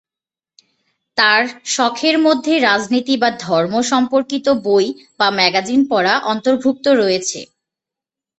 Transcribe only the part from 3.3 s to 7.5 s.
ধর্ম সম্পর্কিত বই বা ম্যাগাজিন পড়া অন্তর্ভুক্ত রয়েছে।